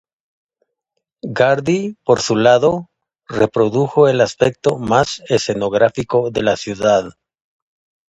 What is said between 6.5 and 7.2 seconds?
ciudad.